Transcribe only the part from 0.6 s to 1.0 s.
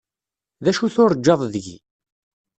D acu